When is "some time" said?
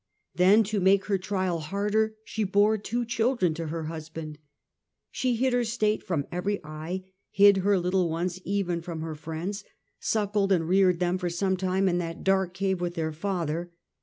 11.29-11.87